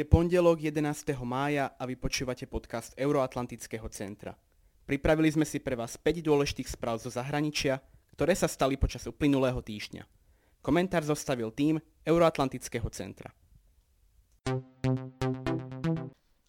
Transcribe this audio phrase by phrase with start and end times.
[0.00, 1.12] Je pondelok 11.
[1.28, 4.32] mája a vy počúvate podcast Euroatlantického centra.
[4.88, 7.84] Pripravili sme si pre vás 5 dôležitých správ zo zahraničia,
[8.16, 10.08] ktoré sa stali počas uplynulého týždňa.
[10.64, 13.28] Komentár zostavil tým Euroatlantického centra.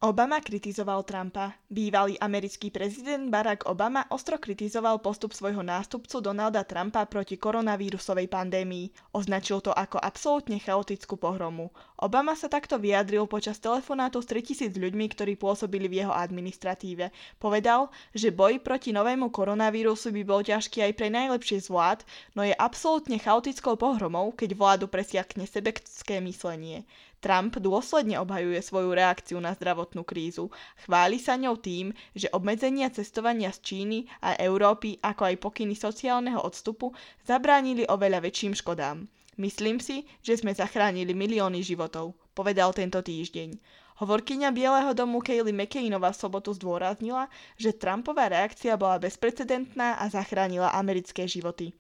[0.01, 1.53] Obama kritizoval Trumpa.
[1.69, 9.13] Bývalý americký prezident Barack Obama ostro kritizoval postup svojho nástupcu Donalda Trumpa proti koronavírusovej pandémii.
[9.13, 11.69] Označil to ako absolútne chaotickú pohromu.
[12.01, 17.13] Obama sa takto vyjadril počas telefonátu s 3000 ľuďmi, ktorí pôsobili v jeho administratíve.
[17.37, 22.01] Povedal, že boj proti novému koronavírusu by bol ťažký aj pre najlepšie z vlád,
[22.33, 26.89] no je absolútne chaotickou pohromou, keď vládu presiakne sebecké myslenie.
[27.21, 30.49] Trump dôsledne obhajuje svoju reakciu na zdravotnú krízu.
[30.81, 36.41] Chváli sa ňou tým, že obmedzenia cestovania z Číny a Európy, ako aj pokyny sociálneho
[36.41, 39.05] odstupu, zabránili oveľa väčším škodám.
[39.37, 43.61] Myslím si, že sme zachránili milióny životov, povedal tento týždeň.
[44.01, 50.73] Hovorkyňa Bieleho domu Kaylee McCainová v sobotu zdôraznila, že Trumpová reakcia bola bezprecedentná a zachránila
[50.73, 51.77] americké životy.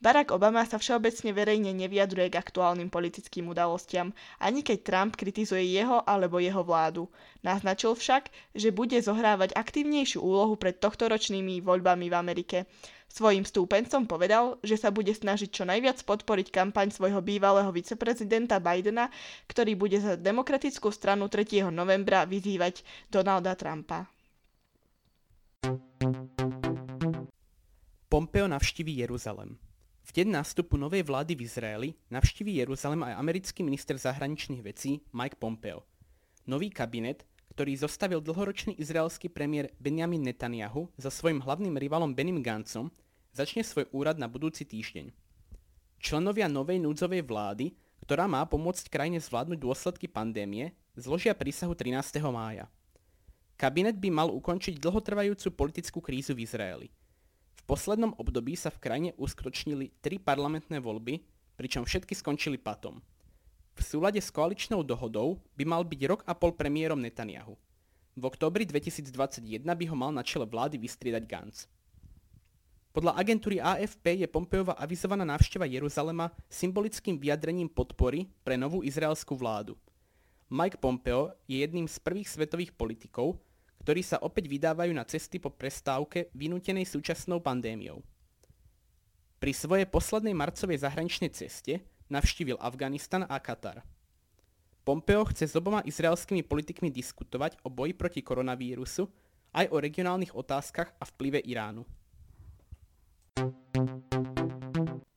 [0.00, 6.00] Barack Obama sa všeobecne verejne nevyjadruje k aktuálnym politickým udalostiam, ani keď Trump kritizuje jeho
[6.08, 7.04] alebo jeho vládu.
[7.44, 12.58] Naznačil však, že bude zohrávať aktívnejšiu úlohu pred tohtoročnými voľbami v Amerike.
[13.12, 19.12] Svojim stúpencom povedal, že sa bude snažiť čo najviac podporiť kampaň svojho bývalého viceprezidenta Bidena,
[19.52, 21.68] ktorý bude za demokratickú stranu 3.
[21.68, 22.80] novembra vyzývať
[23.12, 24.08] Donalda Trumpa.
[28.08, 29.69] Pompeo navštíví Jeruzalem.
[30.10, 35.38] V deň nástupu novej vlády v Izraeli navštíví Jeruzalem aj americký minister zahraničných vecí Mike
[35.38, 35.86] Pompeo.
[36.50, 37.22] Nový kabinet,
[37.54, 42.90] ktorý zostavil dlhoročný izraelský premiér Benjamin Netanyahu so svojím hlavným rivalom Benim Gancom,
[43.30, 45.14] začne svoj úrad na budúci týždeň.
[46.02, 47.70] Členovia novej núdzovej vlády,
[48.02, 52.18] ktorá má pomôcť krajine zvládnuť dôsledky pandémie, zložia prísahu 13.
[52.34, 52.66] mája.
[53.54, 56.90] Kabinet by mal ukončiť dlhotrvajúcu politickú krízu v Izraeli–
[57.70, 61.22] poslednom období sa v krajine uskutočnili tri parlamentné voľby,
[61.54, 62.98] pričom všetky skončili patom.
[63.78, 67.54] V súlade s koaličnou dohodou by mal byť rok a pol premiérom Netanyahu.
[68.18, 71.70] V oktobri 2021 by ho mal na čele vlády vystriedať Gantz.
[72.90, 79.78] Podľa agentúry AFP je Pompeova avizovaná návšteva Jeruzalema symbolickým vyjadrením podpory pre novú izraelskú vládu.
[80.50, 83.38] Mike Pompeo je jedným z prvých svetových politikov,
[83.90, 87.98] ktorí sa opäť vydávajú na cesty po prestávke vynútenej súčasnou pandémiou.
[89.42, 93.82] Pri svojej poslednej marcovej zahraničnej ceste navštívil Afganistan a Katar.
[94.86, 99.10] Pompeo chce s oboma izraelskými politikmi diskutovať o boji proti koronavírusu
[99.58, 101.82] aj o regionálnych otázkach a vplyve Iránu.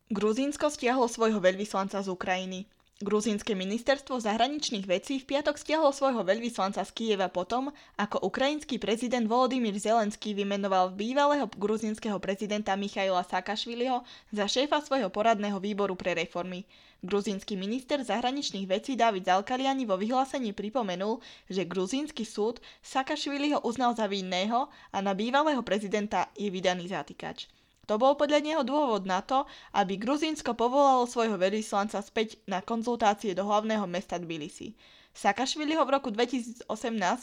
[0.09, 2.65] Gruzínsko stiahlo svojho veľvyslanca z Ukrajiny.
[3.01, 9.25] Gruzínske ministerstvo zahraničných vecí v piatok stiahlo svojho veľvyslanca z Kieva potom, ako ukrajinský prezident
[9.25, 16.69] Volodymyr Zelenský vymenoval bývalého gruzínskeho prezidenta Michaila Saakašviliho za šéfa svojho poradného výboru pre reformy.
[17.01, 21.17] Gruzínsky minister zahraničných vecí David Zalkaliani vo vyhlásení pripomenul,
[21.49, 27.49] že gruzínsky súd Saakašviliho uznal za vinného a na bývalého prezidenta je vydaný zatýkač.
[27.91, 29.43] To bol podľa neho dôvod na to,
[29.75, 34.71] aby Gruzínsko povolalo svojho veľvyslanca späť na konzultácie do hlavného mesta Tbilisi.
[35.13, 36.65] Sakašvili ho v roku 2018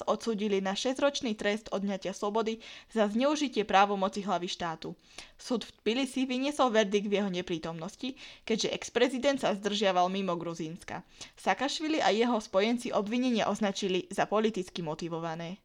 [0.06, 4.94] odsúdili na 6-ročný trest odňatia slobody za zneužitie právomoci hlavy štátu.
[5.34, 8.14] Súd v Tbilisi vyniesol verdikt v jeho neprítomnosti,
[8.46, 11.02] keďže ex-prezident sa zdržiaval mimo Gruzínska.
[11.34, 15.58] Sakašvili a jeho spojenci obvinenia označili za politicky motivované.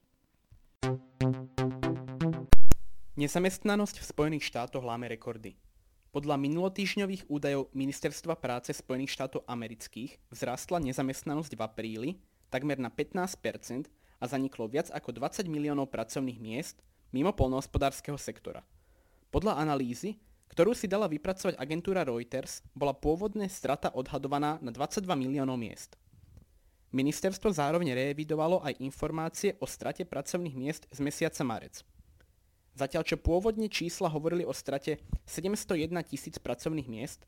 [3.16, 5.56] Nezamestnanosť v Spojených štátoch láme rekordy.
[6.12, 12.10] Podľa minulotýžňových údajov Ministerstva práce Spojených štátov amerických vzrástla nezamestnanosť v apríli
[12.52, 13.88] takmer na 15%
[14.20, 16.84] a zaniklo viac ako 20 miliónov pracovných miest
[17.16, 18.68] mimo polnohospodárskeho sektora.
[19.32, 20.20] Podľa analýzy,
[20.52, 25.96] ktorú si dala vypracovať agentúra Reuters, bola pôvodne strata odhadovaná na 22 miliónov miest.
[26.92, 31.80] Ministerstvo zároveň revidovalo aj informácie o strate pracovných miest z mesiaca marec–
[32.76, 37.24] Zatiaľ čo pôvodne čísla hovorili o strate 701 tisíc pracovných miest,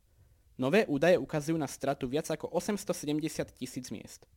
[0.60, 4.28] nové údaje ukazujú na stratu viac ako 870 tisíc miest.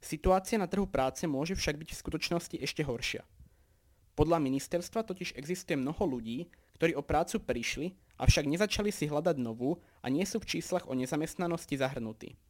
[0.00, 3.28] Situácia na trhu práce môže však byť v skutočnosti ešte horšia.
[4.16, 6.48] Podľa ministerstva totiž existuje mnoho ľudí,
[6.80, 10.96] ktorí o prácu prišli, avšak nezačali si hľadať novú a nie sú v číslach o
[10.96, 12.40] nezamestnanosti zahrnutí.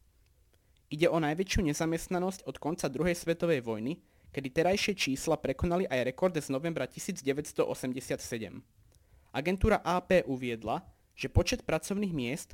[0.87, 3.99] Ide o najväčšiu nezamestnanosť od konca druhej svetovej vojny,
[4.37, 7.57] kedy terajšie čísla prekonali aj rekord z novembra 1987.
[9.33, 10.85] Agentúra AP uviedla,
[11.17, 12.53] že počet pracovných miest,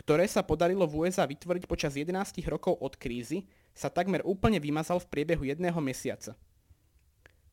[0.00, 2.16] ktoré sa podarilo v USA vytvoriť počas 11
[2.48, 3.44] rokov od krízy,
[3.76, 6.32] sa takmer úplne vymazal v priebehu jedného mesiaca.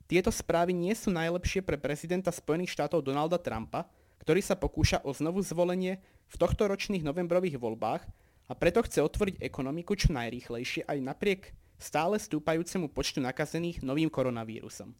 [0.07, 3.91] Tieto správy nie sú najlepšie pre prezidenta Spojených štátov Donalda Trumpa,
[4.23, 5.99] ktorý sa pokúša o znovu zvolenie
[6.31, 8.07] v tohtoročných novembrových voľbách
[8.47, 14.94] a preto chce otvoriť ekonomiku čo najrýchlejšie aj napriek stále stúpajúcemu počtu nakazených novým koronavírusom.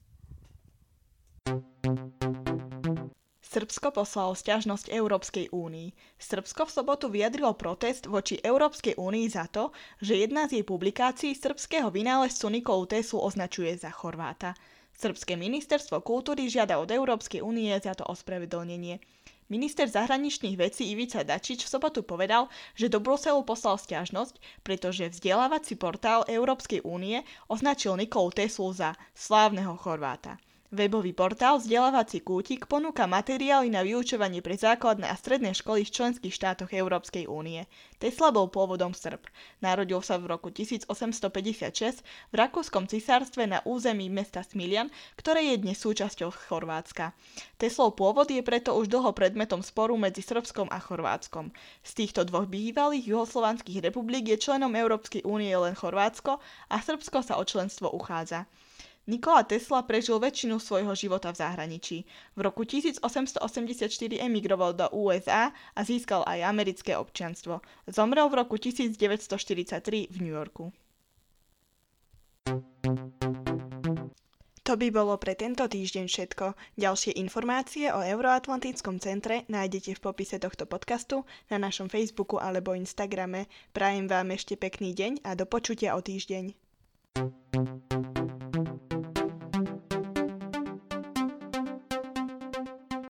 [3.47, 5.89] Srbsko poslalo stiažnosť Európskej únii.
[6.19, 11.33] Srbsko v sobotu vyjadrilo protest voči Európskej únii za to, že jedna z jej publikácií
[11.33, 14.53] srbského vynálezcu Nikolu Teslu označuje za Chorváta.
[14.94, 19.00] Srbské ministerstvo kultúry žiada od Európskej únie za to ospravedlnenie.
[19.47, 25.79] Minister zahraničných vecí Ivica Dačič v sobotu povedal, že do Bruselu poslal stiažnosť, pretože vzdelávací
[25.79, 30.35] portál Európskej únie označil Nikolu Teslu za slávneho Chorváta.
[30.67, 36.35] Webový portál Vzdelávací kútik ponúka materiály na vyučovanie pre základné a stredné školy v členských
[36.35, 37.71] štátoch Európskej únie.
[38.03, 39.23] Tesla bol pôvodom Srb.
[39.63, 45.79] Narodil sa v roku 1856 v Rakúskom cisárstve na území mesta Smilian, ktoré je dnes
[45.79, 47.15] súčasťou Chorvátska.
[47.55, 51.47] Teslov pôvod je preto už dlho predmetom sporu medzi Srbskom a Chorvátskom.
[51.79, 57.39] Z týchto dvoch bývalých juhoslovanských republik je členom Európskej únie len Chorvátsko a Srbsko sa
[57.39, 58.51] o členstvo uchádza.
[59.07, 62.04] Nikola Tesla prežil väčšinu svojho života v zahraničí.
[62.36, 63.39] V roku 1884
[64.19, 67.63] emigroval do USA a získal aj americké občianstvo.
[67.88, 70.75] Zomrel v roku 1943 v New Yorku.
[74.68, 76.75] To by bolo pre tento týždeň všetko.
[76.75, 83.48] Ďalšie informácie o Euroatlantickom centre nájdete v popise tohto podcastu na našom Facebooku alebo Instagrame.
[83.71, 86.51] Prajem vám ešte pekný deň a do počutia o týždeň.